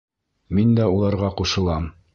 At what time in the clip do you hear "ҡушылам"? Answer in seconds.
1.43-1.91